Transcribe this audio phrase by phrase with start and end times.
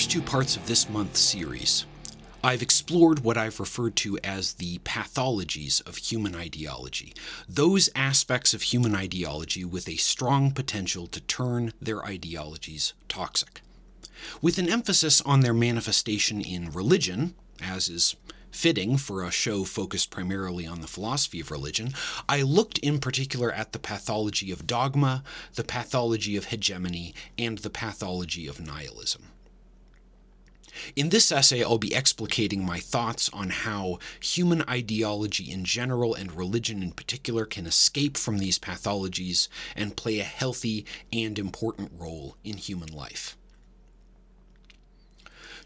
[0.00, 1.84] first two parts of this month's series,
[2.42, 7.12] I've explored what I've referred to as the pathologies of human ideology,
[7.46, 13.60] those aspects of human ideology with a strong potential to turn their ideologies toxic.
[14.40, 18.16] With an emphasis on their manifestation in religion, as is
[18.50, 21.92] fitting for a show focused primarily on the philosophy of religion,
[22.26, 25.22] I looked in particular at the pathology of dogma,
[25.56, 29.24] the pathology of hegemony, and the pathology of nihilism.
[30.96, 36.32] In this essay, I'll be explicating my thoughts on how human ideology in general and
[36.32, 42.36] religion in particular can escape from these pathologies and play a healthy and important role
[42.44, 43.36] in human life.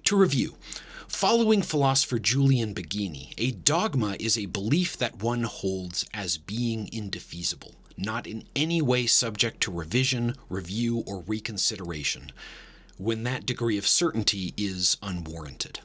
[0.05, 0.56] To review,
[1.08, 7.74] Following philosopher Julian Baggini, a dogma is a belief that one holds as being indefeasible,
[7.96, 12.33] not in any way subject to revision, review, or reconsideration,
[12.98, 15.81] when that degree of certainty is unwarranted.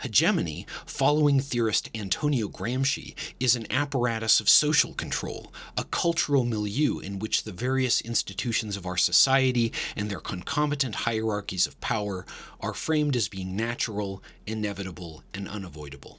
[0.00, 7.18] Hegemony, following theorist Antonio Gramsci, is an apparatus of social control, a cultural milieu in
[7.18, 12.24] which the various institutions of our society and their concomitant hierarchies of power
[12.60, 16.18] are framed as being natural, inevitable, and unavoidable.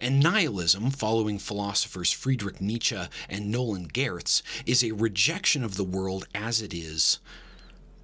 [0.00, 2.96] And nihilism, following philosophers Friedrich Nietzsche
[3.28, 7.18] and Nolan Gertz, is a rejection of the world as it is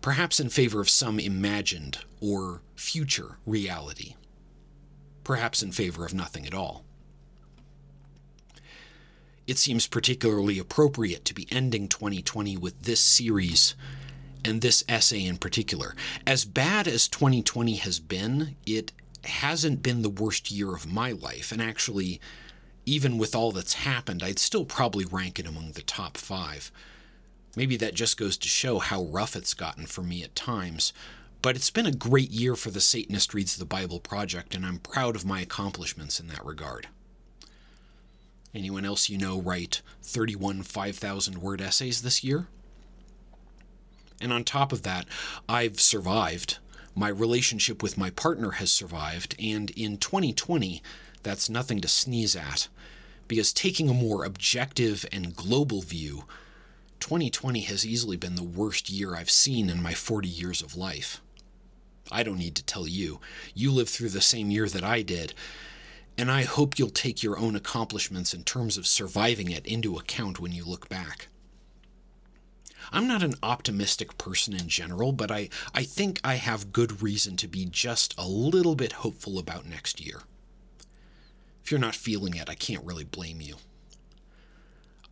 [0.06, 4.14] perhaps in favor of some imagined or future reality,
[5.24, 6.84] perhaps in favor of nothing at all.
[9.48, 13.74] It seems particularly appropriate to be ending 2020 with this series
[14.44, 15.96] and this essay in particular.
[16.24, 18.92] As bad as 2020 has been, it
[19.24, 22.20] hasn't been the worst year of my life, and actually,
[22.84, 26.70] even with all that's happened, I'd still probably rank it among the top five.
[27.56, 30.92] Maybe that just goes to show how rough it's gotten for me at times.
[31.42, 34.78] But it's been a great year for the Satanist Reads the Bible project, and I'm
[34.78, 36.88] proud of my accomplishments in that regard.
[38.54, 42.46] Anyone else you know write 31 5,000 word essays this year?
[44.20, 45.06] And on top of that,
[45.48, 46.58] I've survived.
[46.94, 50.82] My relationship with my partner has survived, and in 2020,
[51.22, 52.68] that's nothing to sneeze at,
[53.28, 56.24] because taking a more objective and global view,
[57.00, 61.20] 2020 has easily been the worst year I've seen in my 40 years of life.
[62.10, 63.20] I don't need to tell you.
[63.54, 65.34] You lived through the same year that I did,
[66.16, 70.40] and I hope you'll take your own accomplishments in terms of surviving it into account
[70.40, 71.28] when you look back.
[72.92, 77.36] I'm not an optimistic person in general, but I, I think I have good reason
[77.38, 80.20] to be just a little bit hopeful about next year.
[81.64, 83.56] If you're not feeling it, I can't really blame you.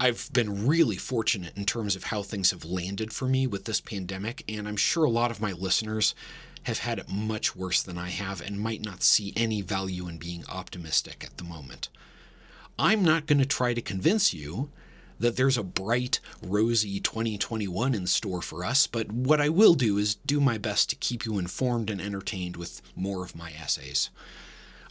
[0.05, 3.81] I've been really fortunate in terms of how things have landed for me with this
[3.81, 6.15] pandemic, and I'm sure a lot of my listeners
[6.65, 10.19] have had it much worse than I have and might not see any value in
[10.19, 11.89] being optimistic at the moment.
[12.79, 14.69] I'm not going to try to convince you
[15.19, 19.97] that there's a bright, rosy 2021 in store for us, but what I will do
[19.97, 24.11] is do my best to keep you informed and entertained with more of my essays.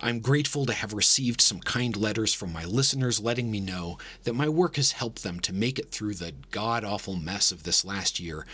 [0.03, 4.35] I'm grateful to have received some kind letters from my listeners letting me know that
[4.35, 7.85] my work has helped them to make it through the god awful mess of this
[7.85, 8.45] last year.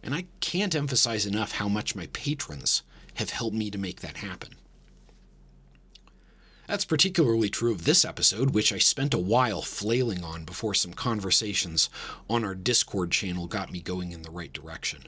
[0.00, 4.18] And I can't emphasize enough how much my patrons have helped me to make that
[4.18, 4.50] happen.
[6.68, 10.92] That's particularly true of this episode, which I spent a while flailing on before some
[10.92, 11.90] conversations
[12.28, 15.00] on our Discord channel got me going in the right direction.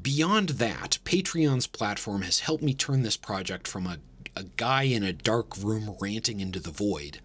[0.00, 3.96] Beyond that, Patreon's platform has helped me turn this project from a
[4.36, 7.20] a guy in a dark room ranting into the void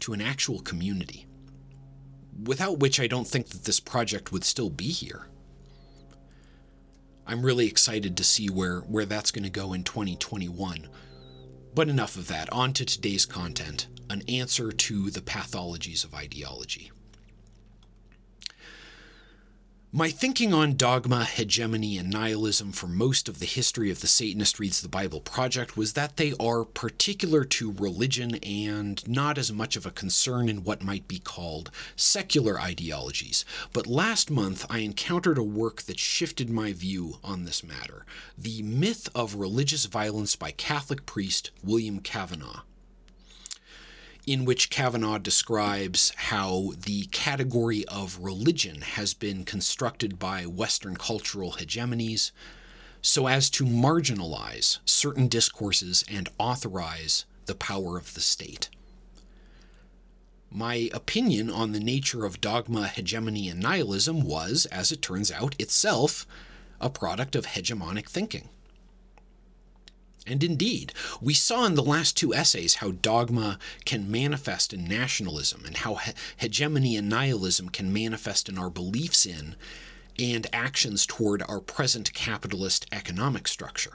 [0.00, 1.26] to an actual community.
[2.44, 5.26] Without which I don't think that this project would still be here.
[7.26, 10.88] I'm really excited to see where, where that's going to go in 2021.
[11.74, 12.50] But enough of that.
[12.52, 16.90] On to today's content an answer to the pathologies of ideology.
[19.90, 24.58] My thinking on dogma, hegemony, and nihilism for most of the history of the Satanist
[24.58, 29.76] Reads the Bible project was that they are particular to religion and not as much
[29.76, 33.46] of a concern in what might be called secular ideologies.
[33.72, 38.04] But last month I encountered a work that shifted my view on this matter
[38.36, 42.60] The Myth of Religious Violence by Catholic priest William Cavanaugh
[44.28, 51.52] in which Cavanaugh describes how the category of religion has been constructed by Western cultural
[51.52, 52.30] hegemonies
[53.00, 58.68] so as to marginalize certain discourses and authorize the power of the state.
[60.50, 65.54] My opinion on the nature of dogma, hegemony, and nihilism was, as it turns out,
[65.58, 66.26] itself
[66.82, 68.50] a product of hegemonic thinking.
[70.28, 75.62] And indeed, we saw in the last two essays how dogma can manifest in nationalism
[75.64, 79.56] and how he- hegemony and nihilism can manifest in our beliefs in
[80.18, 83.92] and actions toward our present capitalist economic structure.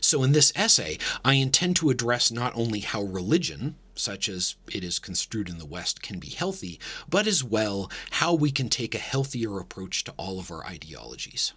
[0.00, 4.84] So, in this essay, I intend to address not only how religion, such as it
[4.84, 6.78] is construed in the West, can be healthy,
[7.08, 11.54] but as well how we can take a healthier approach to all of our ideologies.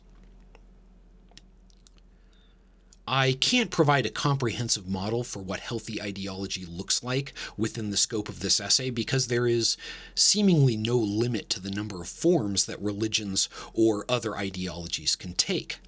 [3.11, 8.29] I can't provide a comprehensive model for what healthy ideology looks like within the scope
[8.29, 9.77] of this essay because there is
[10.13, 15.79] seemingly no limit to the number of forms that religions or other ideologies can take.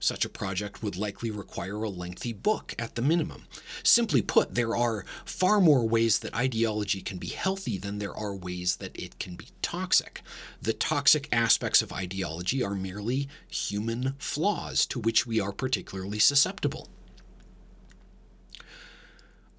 [0.00, 3.46] Such a project would likely require a lengthy book at the minimum.
[3.82, 8.34] Simply put, there are far more ways that ideology can be healthy than there are
[8.34, 10.22] ways that it can be toxic.
[10.62, 16.88] The toxic aspects of ideology are merely human flaws to which we are particularly susceptible.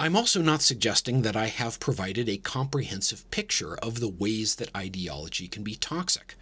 [0.02, 4.74] I'm also not suggesting that I have provided a comprehensive picture of the ways that
[4.76, 6.38] ideology can be toxic.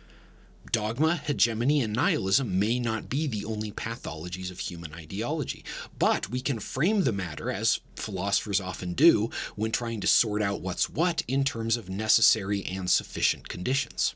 [0.77, 5.65] Dogma, hegemony, and nihilism may not be the only pathologies of human ideology,
[5.97, 10.61] but we can frame the matter, as philosophers often do, when trying to sort out
[10.61, 14.13] what's what in terms of necessary and sufficient conditions.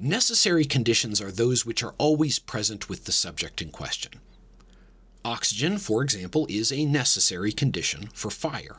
[0.00, 4.14] Necessary conditions are those which are always present with the subject in question.
[5.24, 8.78] Oxygen, for example, is a necessary condition for fire.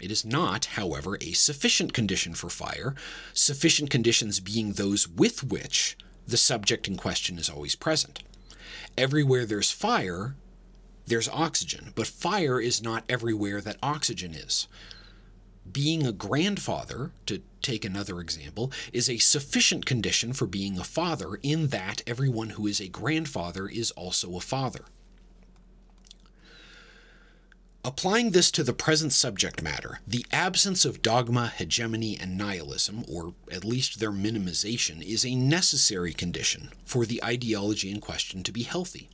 [0.00, 2.94] It is not, however, a sufficient condition for fire,
[3.32, 5.96] sufficient conditions being those with which
[6.26, 8.22] the subject in question is always present.
[8.96, 10.34] Everywhere there's fire,
[11.06, 14.66] there's oxygen, but fire is not everywhere that oxygen is.
[15.70, 21.38] Being a grandfather, to take another example, is a sufficient condition for being a father
[21.42, 24.84] in that everyone who is a grandfather is also a father.
[27.86, 33.34] Applying this to the present subject matter, the absence of dogma, hegemony, and nihilism, or
[33.52, 38.62] at least their minimization, is a necessary condition for the ideology in question to be
[38.62, 39.10] healthy.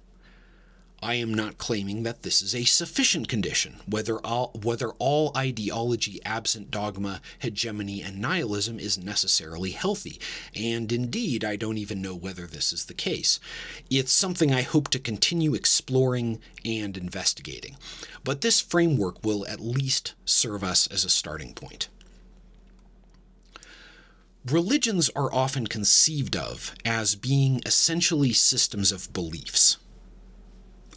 [1.03, 6.21] I am not claiming that this is a sufficient condition, whether all, whether all ideology
[6.27, 10.21] absent dogma, hegemony, and nihilism is necessarily healthy,
[10.55, 13.41] and indeed, I don't even know whether this is the case.
[13.89, 17.77] It's something I hope to continue exploring and investigating,
[18.23, 21.89] but this framework will at least serve us as a starting point.
[24.47, 29.79] Religions are often conceived of as being essentially systems of beliefs.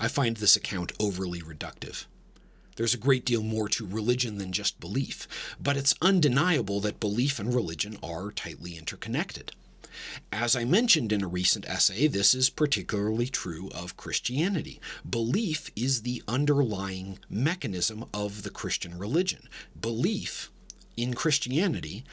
[0.04, 2.08] I find this account overly reductive.
[2.76, 7.40] There's a great deal more to religion than just belief, but it's undeniable that belief
[7.40, 9.54] and religion are tightly interconnected.
[10.30, 14.82] As I mentioned in a recent essay, this is particularly true of Christianity.
[15.10, 19.48] Belief is the underlying mechanism of the Christian religion.
[19.80, 20.52] Belief
[20.98, 22.04] in Christianity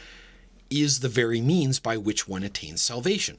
[0.70, 3.38] is the very means by which one attains salvation.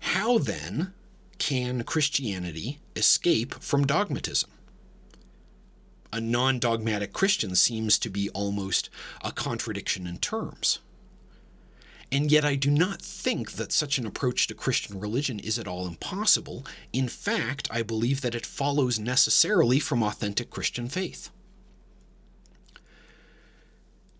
[0.00, 0.94] How then
[1.40, 4.50] can Christianity escape from dogmatism?
[6.12, 8.90] A non dogmatic Christian seems to be almost
[9.24, 10.78] a contradiction in terms.
[12.12, 15.68] And yet, I do not think that such an approach to Christian religion is at
[15.68, 16.66] all impossible.
[16.92, 21.30] In fact, I believe that it follows necessarily from authentic Christian faith.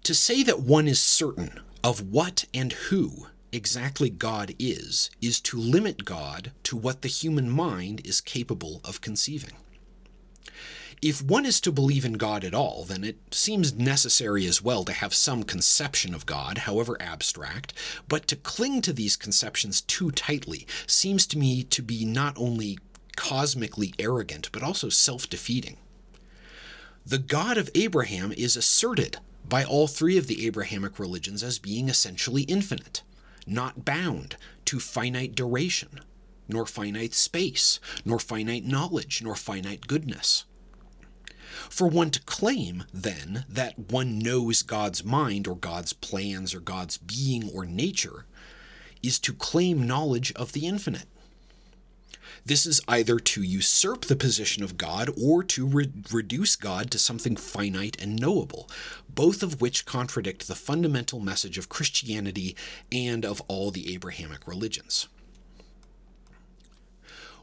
[0.04, 5.58] To say that one is certain of what and who exactly God is, is to
[5.58, 9.52] limit God to what the human mind is capable of conceiving.
[11.02, 14.84] If one is to believe in God at all, then it seems necessary as well
[14.84, 17.72] to have some conception of God, however abstract,
[18.06, 22.78] but to cling to these conceptions too tightly seems to me to be not only
[23.16, 25.78] cosmically arrogant, but also self defeating.
[27.06, 29.16] The God of Abraham is asserted
[29.48, 33.02] by all three of the Abrahamic religions as being essentially infinite
[33.46, 36.00] not bound to finite duration,
[36.48, 40.44] nor finite space, nor finite knowledge, nor finite goodness.
[41.68, 46.96] For one to claim, then, that one knows God's mind or God's plans or God's
[46.96, 48.26] being or nature
[49.02, 51.06] is to claim knowledge of the infinite.
[52.44, 56.98] This is either to usurp the position of God or to re- reduce God to
[56.98, 58.68] something finite and knowable,
[59.08, 62.56] both of which contradict the fundamental message of Christianity
[62.90, 65.08] and of all the Abrahamic religions.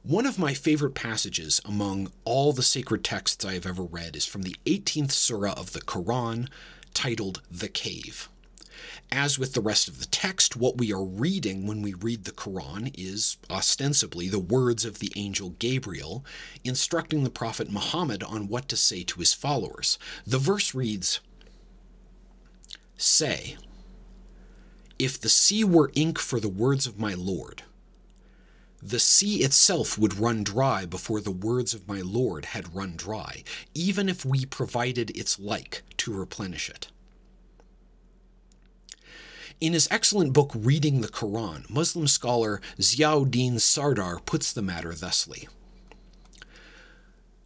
[0.03, 4.25] One of my favorite passages among all the sacred texts I have ever read is
[4.25, 6.47] from the 18th surah of the Quran,
[6.93, 8.29] titled The Cave.
[9.11, 12.31] As with the rest of the text, what we are reading when we read the
[12.31, 16.25] Quran is ostensibly the words of the angel Gabriel
[16.63, 19.97] instructing the Prophet Muhammad on what to say to his followers.
[20.25, 21.19] The verse reads
[22.97, 23.57] Say,
[24.99, 27.63] if the sea were ink for the words of my Lord,
[28.81, 33.43] the sea itself would run dry before the words of my Lord had run dry,
[33.73, 36.87] even if we provided its like to replenish it.
[39.59, 45.47] In his excellent book Reading the Quran, Muslim scholar Ziauddin Sardar puts the matter thusly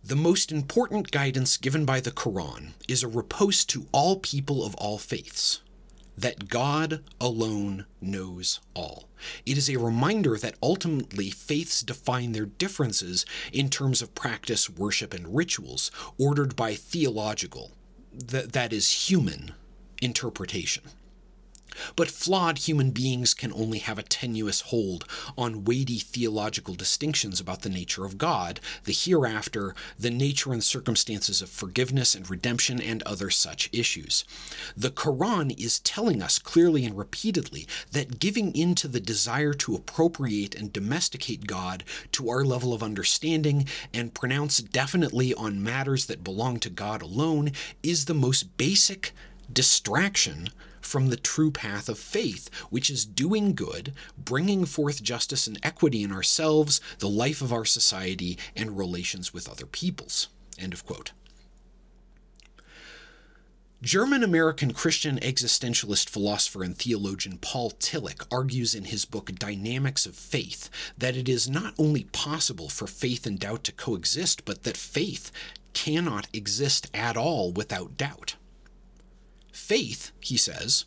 [0.03, 4.75] The most important guidance given by the Quran is a riposte to all people of
[4.75, 5.61] all faiths
[6.17, 9.07] that God alone knows all.
[9.45, 15.13] It is a reminder that ultimately faiths define their differences in terms of practice, worship,
[15.13, 17.71] and rituals, ordered by theological,
[18.13, 19.53] that, that is, human
[20.01, 20.83] interpretation.
[21.95, 25.05] But flawed human beings can only have a tenuous hold
[25.37, 31.41] on weighty theological distinctions about the nature of God, the hereafter, the nature and circumstances
[31.41, 34.25] of forgiveness and redemption, and other such issues.
[34.75, 39.75] The Quran is telling us clearly and repeatedly that giving in to the desire to
[39.75, 46.23] appropriate and domesticate God to our level of understanding and pronounce definitely on matters that
[46.23, 47.51] belong to God alone
[47.83, 49.11] is the most basic
[49.51, 50.49] distraction
[50.91, 56.03] from the true path of faith, which is doing good, bringing forth justice and equity
[56.03, 60.27] in ourselves, the life of our society, and relations with other peoples.
[60.59, 61.13] End of quote.
[63.81, 70.13] German American Christian existentialist philosopher and theologian Paul Tillich argues in his book Dynamics of
[70.13, 74.75] Faith that it is not only possible for faith and doubt to coexist, but that
[74.75, 75.31] faith
[75.73, 78.35] cannot exist at all without doubt.
[79.51, 80.85] Faith, he says,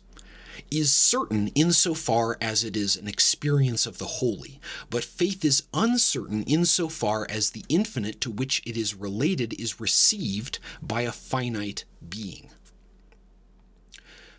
[0.71, 6.43] is certain insofar as it is an experience of the holy, but faith is uncertain
[6.43, 12.49] insofar as the infinite to which it is related is received by a finite being.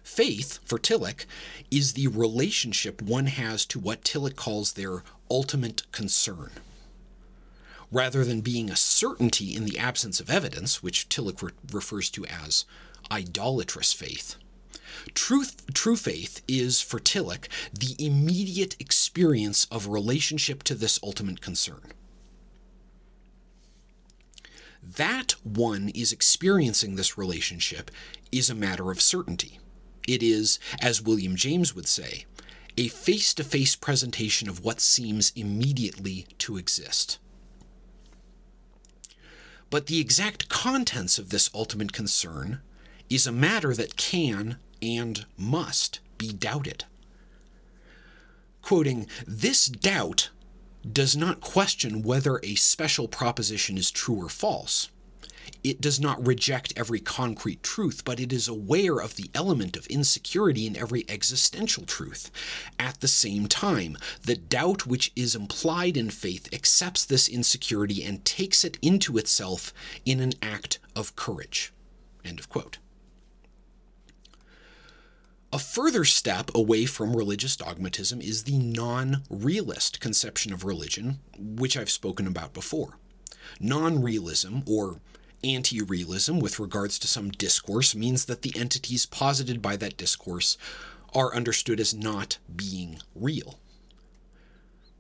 [0.03, 1.27] Faith, for Tillich,
[1.71, 6.51] is the relationship one has to what Tillich calls their ultimate concern.
[7.91, 12.25] Rather than being a certainty in the absence of evidence, which Tillich re- refers to
[12.27, 12.65] as
[13.11, 14.37] idolatrous faith.
[15.15, 21.93] Truth, true faith is, for Tillich, the immediate experience of relationship to this ultimate concern.
[24.83, 27.91] That one is experiencing this relationship
[28.31, 29.59] is a matter of certainty.
[30.07, 32.27] It is, as William James would say,
[32.79, 37.19] a face to face presentation of what seems immediately to exist.
[39.71, 42.61] But the exact contents of this ultimate concern
[43.09, 46.85] is a matter that can and must be doubted.
[48.63, 50.31] Quoting, this doubt
[50.91, 54.89] does not question whether a special proposition is true or false.
[55.63, 59.87] It does not reject every concrete truth, but it is aware of the element of
[59.87, 62.31] insecurity in every existential truth.
[62.79, 68.25] At the same time, the doubt which is implied in faith accepts this insecurity and
[68.25, 69.73] takes it into itself
[70.05, 71.73] in an act of courage.
[72.25, 72.79] End of quote.
[75.57, 81.79] A further step away from religious dogmatism is the non realist conception of religion, which
[81.79, 82.99] I've spoken about before.
[83.59, 85.01] Non realism, or
[85.43, 90.59] anti realism with regards to some discourse, means that the entities posited by that discourse
[91.15, 93.59] are understood as not being real.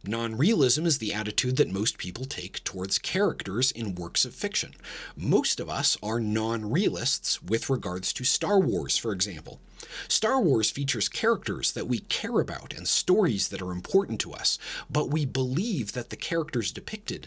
[0.06, 4.72] Non realism is the attitude that most people take towards characters in works of fiction.
[5.18, 9.60] Most of us are non realists with regards to Star Wars, for example.
[10.08, 14.58] Star Wars features characters that we care about and stories that are important to us,
[14.90, 17.26] but we believe that the characters depicted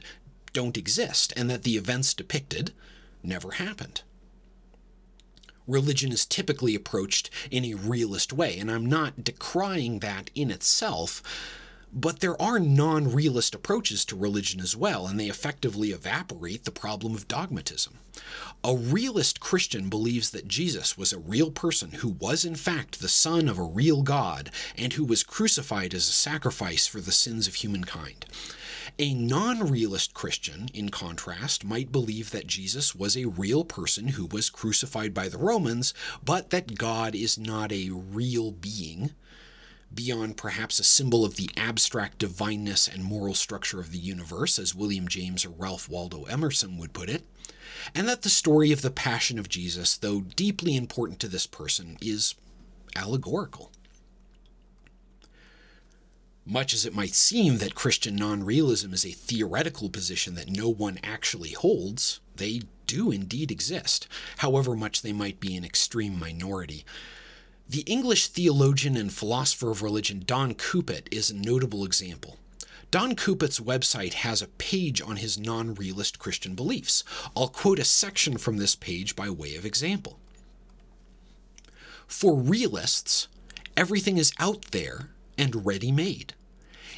[0.53, 2.73] don't exist and that the events depicted
[3.23, 4.01] never happened.
[5.67, 11.21] Religion is typically approached in a realist way, and I'm not decrying that in itself
[11.91, 16.72] but there are non realist approaches to religion as well, and they effectively evaporate the
[16.72, 18.00] problem of dogmatism.
[18.63, 23.08] A realist Christian believes that Jesus was a real person who was, in fact, the
[23.08, 27.48] Son of a real God and who was crucified as a sacrifice for the sins
[27.48, 28.25] of humankind.
[28.98, 34.25] A non realist Christian, in contrast, might believe that Jesus was a real person who
[34.25, 35.93] was crucified by the Romans,
[36.24, 39.12] but that God is not a real being
[39.93, 44.75] beyond perhaps a symbol of the abstract divineness and moral structure of the universe, as
[44.75, 47.24] William James or Ralph Waldo Emerson would put it,
[47.96, 51.98] and that the story of the Passion of Jesus, though deeply important to this person,
[52.01, 52.36] is
[52.96, 53.72] allegorical.
[56.46, 60.67] Much as it might seem that Christian non realism is a theoretical position that no
[60.67, 66.84] one actually holds, they do indeed exist, however much they might be an extreme minority.
[67.69, 72.38] The English theologian and philosopher of religion Don Cupitt is a notable example.
[72.89, 77.03] Don Cupitt's website has a page on his non realist Christian beliefs.
[77.38, 80.17] I'll quote a section from this page by way of example.
[82.07, 83.27] For realists,
[83.77, 86.33] everything is out there and ready made.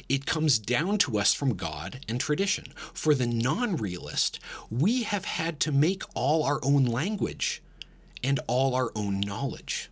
[0.08, 2.72] It comes down to us from God and tradition.
[2.94, 7.62] For the non realist, we have had to make all our own language
[8.24, 9.90] and all our own knowledge.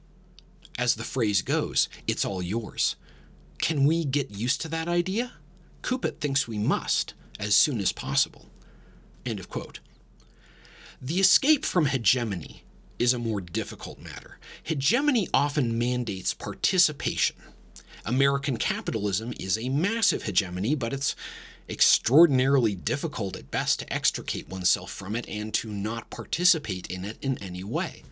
[0.80, 2.96] As the phrase goes, it's all yours.
[3.60, 5.32] Can we get used to that idea?
[5.82, 8.46] Cupitt thinks we must, as soon as possible.
[9.26, 9.80] End of quote.
[11.02, 12.64] The escape from hegemony
[12.98, 14.38] is a more difficult matter.
[14.62, 17.36] Hegemony often mandates participation.
[18.06, 21.14] American capitalism is a massive hegemony, but it's
[21.68, 27.18] extraordinarily difficult at best to extricate oneself from it and to not participate in it
[27.20, 28.02] in any way.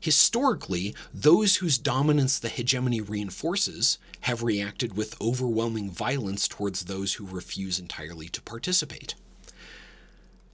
[0.00, 7.26] Historically, those whose dominance the hegemony reinforces have reacted with overwhelming violence towards those who
[7.26, 9.14] refuse entirely to participate.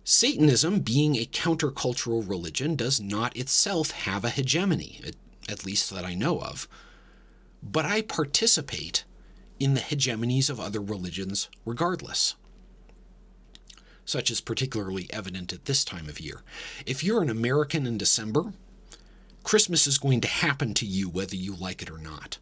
[0.04, 5.00] Satanism, being a countercultural religion, does not itself have a hegemony,
[5.48, 6.68] at least that I know of.
[7.62, 9.04] But I participate
[9.58, 12.34] in the hegemonies of other religions regardless.
[14.04, 16.42] Such is particularly evident at this time of year.
[16.84, 18.52] If you're an American in December,
[19.44, 22.38] Christmas is going to happen to you whether you like it or not.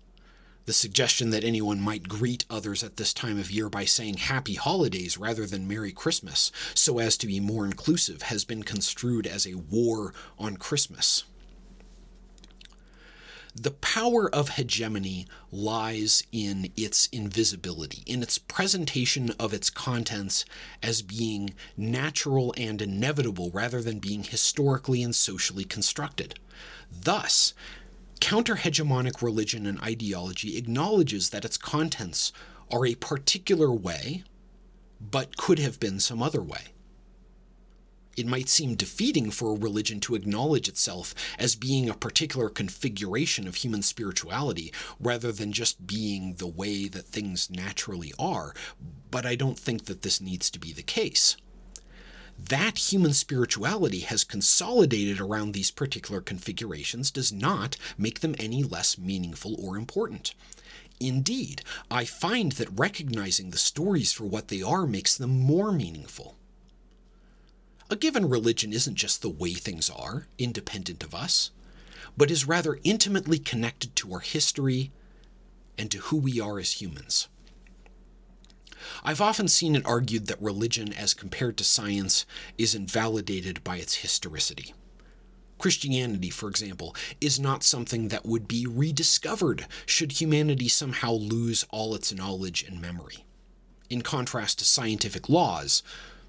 [0.66, 4.54] The suggestion that anyone might greet others at this time of year by saying Happy
[4.54, 9.44] Holidays rather than Merry Christmas, so as to be more inclusive, has been construed as
[9.44, 11.24] a war on Christmas.
[13.54, 20.44] The power of hegemony lies in its invisibility, in its presentation of its contents
[20.82, 26.38] as being natural and inevitable rather than being historically and socially constructed.
[26.90, 27.54] Thus,
[28.20, 32.32] counter hegemonic religion and ideology acknowledges that its contents
[32.70, 34.24] are a particular way,
[35.00, 36.72] but could have been some other way.
[38.16, 43.48] It might seem defeating for a religion to acknowledge itself as being a particular configuration
[43.48, 48.54] of human spirituality rather than just being the way that things naturally are,
[49.10, 51.36] but I don't think that this needs to be the case
[52.38, 58.98] that human spirituality has consolidated around these particular configurations does not make them any less
[58.98, 60.34] meaningful or important.
[61.00, 66.36] Indeed, I find that recognizing the stories for what they are makes them more meaningful.
[67.90, 71.50] A given religion isn't just the way things are, independent of us,
[72.16, 74.92] but is rather intimately connected to our history
[75.76, 77.28] and to who we are as humans.
[79.04, 82.26] I've often seen it argued that religion, as compared to science,
[82.58, 84.74] is invalidated by its historicity.
[85.58, 91.94] Christianity, for example, is not something that would be rediscovered should humanity somehow lose all
[91.94, 93.24] its knowledge and memory.
[93.88, 95.84] In contrast to scientific laws,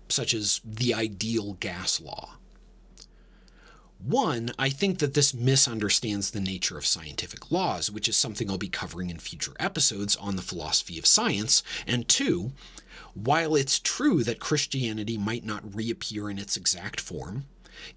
[0.08, 2.38] such as the ideal gas law,
[4.06, 8.58] one, I think that this misunderstands the nature of scientific laws, which is something I'll
[8.58, 11.64] be covering in future episodes on the philosophy of science.
[11.88, 12.52] And two,
[13.14, 17.46] while it's true that Christianity might not reappear in its exact form,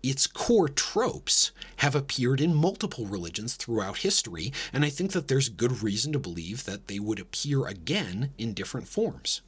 [0.02, 5.48] its core tropes have appeared in multiple religions throughout history, and I think that there's
[5.48, 9.42] good reason to believe that they would appear again in different forms.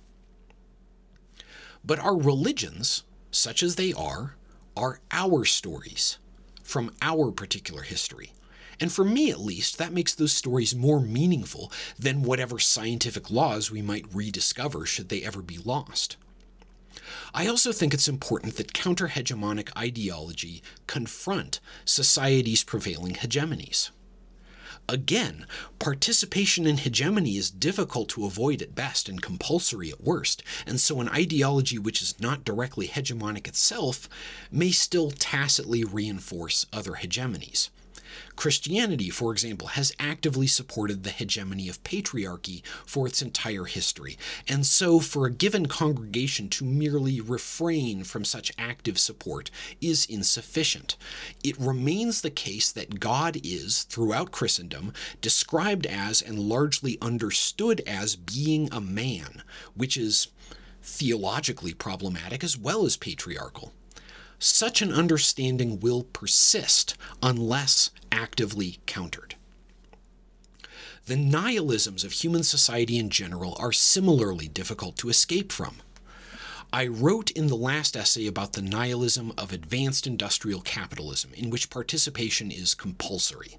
[1.84, 4.34] But our religions, such as they are,
[4.76, 6.18] are our stories
[6.68, 8.34] from our particular history.
[8.78, 13.70] And for me, at least, that makes those stories more meaningful than whatever scientific laws
[13.70, 16.18] we might rediscover should they ever be lost.
[17.32, 23.90] I also think it's important that counter hegemonic ideology confront society's prevailing hegemonies.
[24.90, 25.46] Again,
[25.78, 31.00] participation in hegemony is difficult to avoid at best and compulsory at worst, and so
[31.00, 34.08] an ideology which is not directly hegemonic itself
[34.50, 37.68] may still tacitly reinforce other hegemonies.
[38.36, 44.64] Christianity, for example, has actively supported the hegemony of patriarchy for its entire history, and
[44.64, 49.50] so for a given congregation to merely refrain from such active support
[49.80, 50.96] is insufficient.
[51.42, 58.16] It remains the case that God is, throughout Christendom, described as and largely understood as
[58.16, 59.42] being a man,
[59.74, 60.28] which is
[60.82, 63.72] theologically problematic as well as patriarchal
[64.38, 69.34] such an understanding will persist unless actively countered.
[71.06, 75.76] the nihilisms of human society in general are similarly difficult to escape from.
[76.70, 81.70] I wrote in the last essay about the nihilism of advanced industrial capitalism, in which
[81.70, 83.56] participation is compulsory.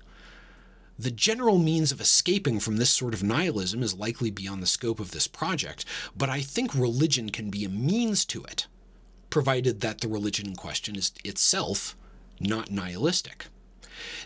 [0.99, 4.99] The general means of escaping from this sort of nihilism is likely beyond the scope
[4.99, 8.67] of this project, but I think religion can be a means to it,
[9.29, 11.95] provided that the religion in question is itself
[12.39, 13.47] not nihilistic.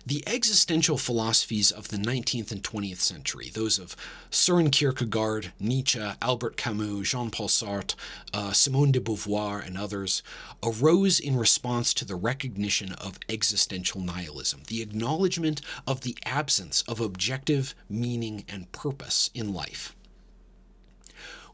[0.05, 3.95] The existential philosophies of the 19th and 20th century, those of
[4.29, 7.95] Søren Kierkegaard, Nietzsche, Albert Camus, Jean Paul Sartre,
[8.33, 10.21] uh, Simone de Beauvoir, and others,
[10.61, 16.99] arose in response to the recognition of existential nihilism, the acknowledgement of the absence of
[16.99, 19.95] objective meaning and purpose in life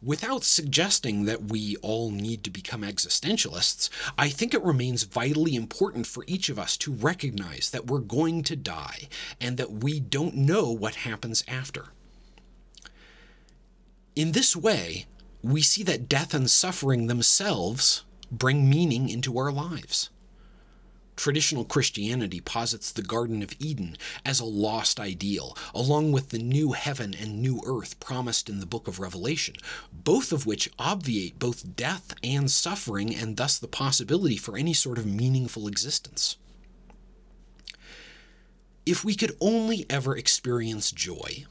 [0.01, 6.07] without suggesting that we all need to become existentialists, I think it remains vitally important
[6.07, 9.09] for each of us to recognize that we're going to die
[9.41, 11.87] and that we don't know what happens after.
[14.15, 15.05] In this way,
[15.41, 20.09] we see that death and suffering themselves bring meaning into our lives.
[21.19, 26.71] Traditional Christianity posits the Garden of Eden as a lost ideal, along with the new
[26.71, 29.55] heaven and new earth promised in the book of Revelation,
[29.91, 34.97] both of which obviate both death and suffering and thus the possibility for any sort
[34.97, 36.37] of meaningful existence.
[38.85, 41.43] If we could only ever experience joy,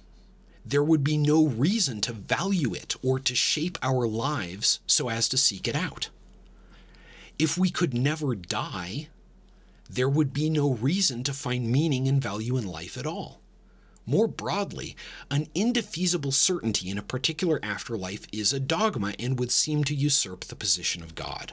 [0.65, 5.29] there would be no reason to value it or to shape our lives so as
[5.29, 6.09] to seek it out.
[7.39, 9.09] If we could never die,
[9.89, 13.41] there would be no reason to find meaning and value in life at all.
[14.05, 14.97] More broadly,
[15.31, 20.45] an indefeasible certainty in a particular afterlife is a dogma and would seem to usurp
[20.45, 21.53] the position of God.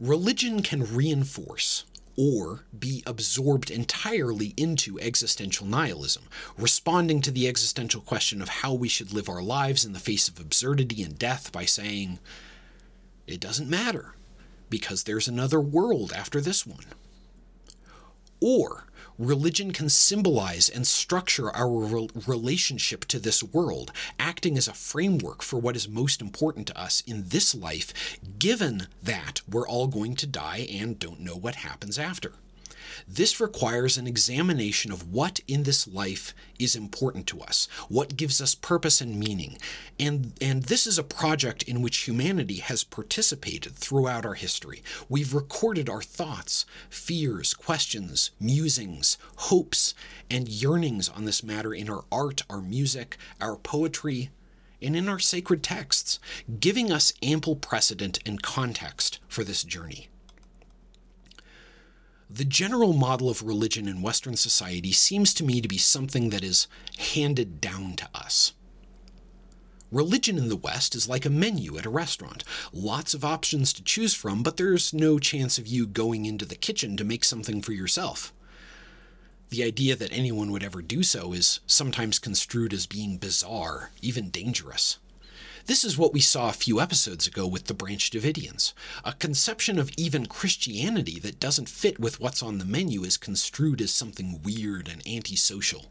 [0.00, 1.84] Religion can reinforce
[2.16, 6.22] or be absorbed entirely into existential nihilism,
[6.56, 10.28] responding to the existential question of how we should live our lives in the face
[10.28, 12.18] of absurdity and death by saying,
[13.26, 14.14] it doesn't matter
[14.70, 16.86] because there's another world after this one.
[18.40, 18.84] Or
[19.18, 25.42] religion can symbolize and structure our re- relationship to this world, acting as a framework
[25.42, 27.92] for what is most important to us in this life,
[28.38, 32.32] given that we're all going to die and don't know what happens after.
[33.06, 38.40] This requires an examination of what in this life is important to us, what gives
[38.40, 39.58] us purpose and meaning.
[39.98, 44.82] And, and this is a project in which humanity has participated throughout our history.
[45.08, 49.94] We've recorded our thoughts, fears, questions, musings, hopes,
[50.30, 54.30] and yearnings on this matter in our art, our music, our poetry,
[54.82, 56.18] and in our sacred texts,
[56.58, 60.09] giving us ample precedent and context for this journey.
[62.32, 66.44] The general model of religion in Western society seems to me to be something that
[66.44, 68.52] is handed down to us.
[69.90, 72.44] Religion in the West is like a menu at a restaurant.
[72.72, 76.54] Lots of options to choose from, but there's no chance of you going into the
[76.54, 78.32] kitchen to make something for yourself.
[79.48, 84.30] The idea that anyone would ever do so is sometimes construed as being bizarre, even
[84.30, 84.99] dangerous.
[85.70, 88.72] This is what we saw a few episodes ago with the Branch Davidians.
[89.04, 93.80] A conception of even Christianity that doesn't fit with what's on the menu is construed
[93.80, 95.86] as something weird and antisocial.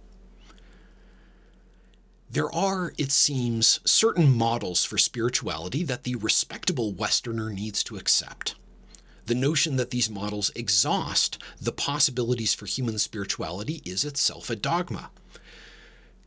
[2.29, 8.55] There are, it seems, certain models for spirituality that the respectable Westerner needs to accept.
[9.27, 15.11] The notion that these models exhaust the possibilities for human spirituality is itself a dogma.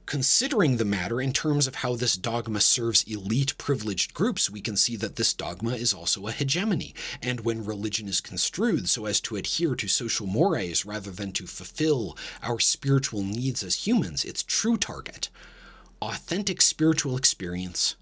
[0.06, 4.76] Considering the matter in terms of how this dogma serves elite privileged groups, we can
[4.76, 9.20] see that this dogma is also a hegemony, and when religion is construed so as
[9.20, 14.42] to adhere to social mores rather than to fulfill our spiritual needs as humans, its
[14.42, 15.30] true target,
[16.02, 17.96] authentic spiritual experience,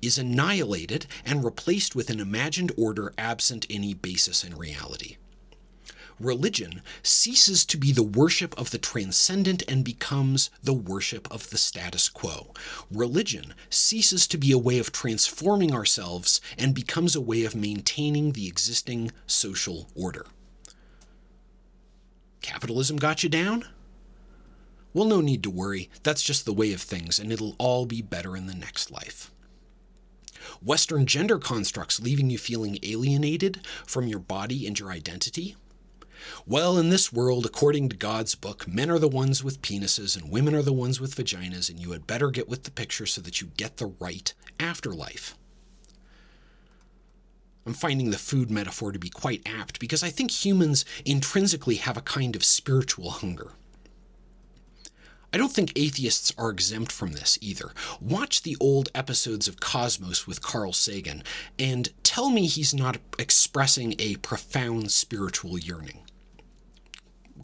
[0.00, 5.16] is annihilated and replaced with an imagined order absent any basis in reality
[6.20, 11.58] religion ceases to be the worship of the transcendent and becomes the worship of the
[11.58, 12.52] status quo.
[12.90, 18.32] Religion ceases to be a way of transforming ourselves and becomes a way of maintaining
[18.32, 20.26] the existing social order.
[22.42, 23.64] Capitalism got you down?
[24.92, 25.88] Well, no need to worry.
[26.02, 29.30] That's just the way of things, and it'll all be better in the next life.
[30.62, 35.56] Western gender constructs leaving you feeling alienated from your body and your identity?
[36.46, 40.30] Well, in this world, according to God's book, men are the ones with penises and
[40.30, 43.20] women are the ones with vaginas, and you had better get with the picture so
[43.20, 45.36] that you get the right afterlife.
[47.66, 51.96] I'm finding the food metaphor to be quite apt because I think humans intrinsically have
[51.96, 53.52] a kind of spiritual hunger.
[55.32, 57.70] I don't think atheists are exempt from this either.
[58.00, 61.22] Watch the old episodes of Cosmos with Carl Sagan
[61.58, 66.00] and tell me he's not expressing a profound spiritual yearning.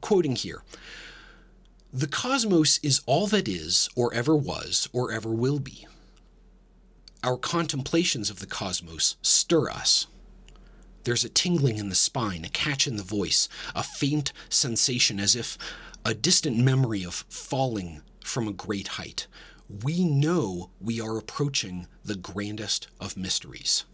[0.01, 0.63] Quoting here
[1.93, 5.87] The cosmos is all that is, or ever was, or ever will be.
[7.23, 10.07] Our contemplations of the cosmos stir us.
[11.05, 15.37] There's a tingling in the spine, a catch in the voice, a faint sensation as
[15.37, 15.57] if
[16.05, 19.27] a distant memory of falling from a great height.
[19.85, 23.85] We know we are approaching the grandest of mysteries.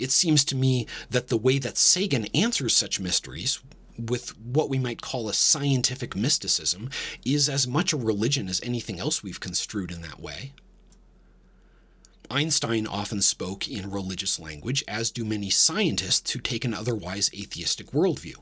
[0.00, 3.60] It seems to me that the way that Sagan answers such mysteries,
[3.98, 6.88] with what we might call a scientific mysticism,
[7.24, 10.52] is as much a religion as anything else we've construed in that way.
[12.30, 17.90] Einstein often spoke in religious language, as do many scientists who take an otherwise atheistic
[17.90, 18.36] worldview.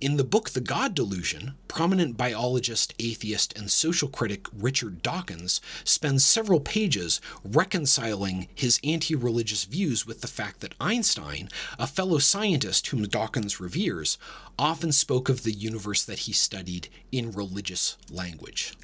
[0.00, 6.24] In the book The God Delusion, prominent biologist, atheist, and social critic Richard Dawkins spends
[6.24, 12.88] several pages reconciling his anti religious views with the fact that Einstein, a fellow scientist
[12.88, 14.18] whom Dawkins reveres,
[14.58, 18.74] often spoke of the universe that he studied in religious language.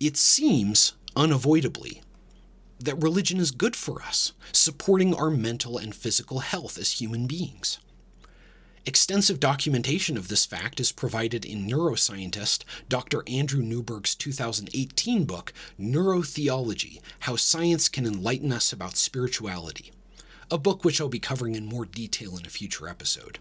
[0.00, 2.02] It seems, unavoidably,
[2.84, 7.78] that religion is good for us, supporting our mental and physical health as human beings.
[8.84, 13.22] Extensive documentation of this fact is provided in neuroscientist Dr.
[13.28, 19.92] Andrew Newberg's 2018 book, Neurotheology How Science Can Enlighten Us About Spirituality,
[20.50, 23.38] a book which I'll be covering in more detail in a future episode.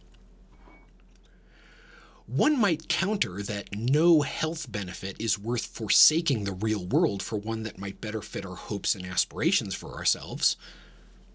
[2.34, 7.64] One might counter that no health benefit is worth forsaking the real world for one
[7.64, 10.56] that might better fit our hopes and aspirations for ourselves.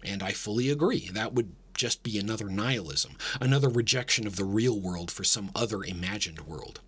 [0.03, 1.09] And I fully agree.
[1.13, 5.83] That would just be another nihilism, another rejection of the real world for some other
[5.83, 6.79] imagined world.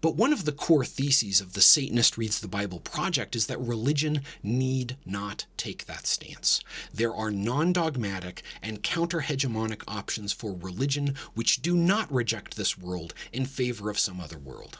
[0.00, 3.60] But one of the core theses of the Satanist Reads the Bible project is that
[3.60, 6.60] religion need not take that stance.
[6.92, 12.78] There are non dogmatic and counter hegemonic options for religion which do not reject this
[12.78, 14.78] world in favor of some other world.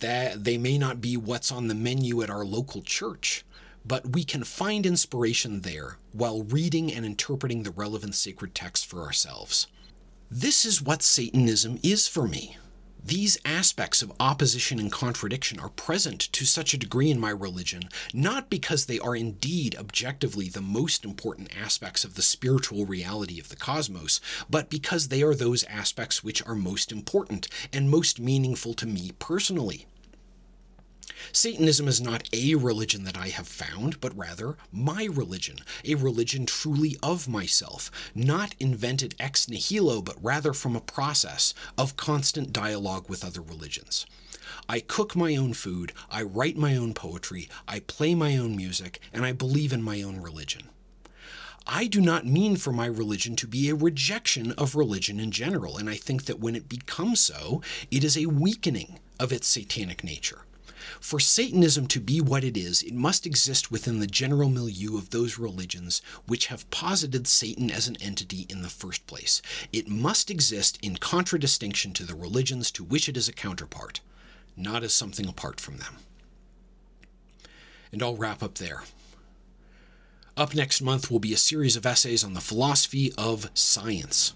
[0.00, 3.44] That they may not be what's on the menu at our local church,
[3.84, 9.02] but we can find inspiration there while reading and interpreting the relevant sacred texts for
[9.02, 9.66] ourselves.
[10.30, 12.56] This is what Satanism is for me.
[13.04, 17.88] These aspects of opposition and contradiction are present to such a degree in my religion,
[18.14, 23.48] not because they are indeed objectively the most important aspects of the spiritual reality of
[23.48, 28.72] the cosmos, but because they are those aspects which are most important and most meaningful
[28.74, 29.86] to me personally.
[31.30, 36.46] Satanism is not a religion that I have found, but rather my religion, a religion
[36.46, 43.08] truly of myself, not invented ex nihilo, but rather from a process of constant dialogue
[43.08, 44.06] with other religions.
[44.68, 49.00] I cook my own food, I write my own poetry, I play my own music,
[49.12, 50.70] and I believe in my own religion.
[51.66, 55.76] I do not mean for my religion to be a rejection of religion in general,
[55.78, 60.02] and I think that when it becomes so, it is a weakening of its satanic
[60.02, 60.44] nature.
[61.02, 65.10] For Satanism to be what it is, it must exist within the general milieu of
[65.10, 69.42] those religions which have posited Satan as an entity in the first place.
[69.72, 74.00] It must exist in contradistinction to the religions to which it is a counterpart,
[74.56, 75.96] not as something apart from them.
[77.90, 78.84] And I'll wrap up there.
[80.36, 84.34] Up next month will be a series of essays on the philosophy of science.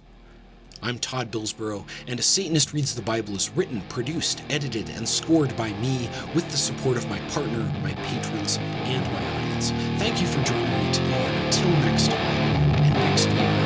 [0.83, 5.57] I'm Todd Billsborough, and A Satanist Reads the Bible is written, produced, edited, and scored
[5.57, 9.71] by me with the support of my partner, my patrons, and my audience.
[9.99, 13.66] Thank you for joining me today, and until next time and next year.